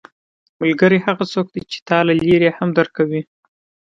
[0.61, 3.21] ملګری هغه څوک دی چې تا له لرې هم درک کوي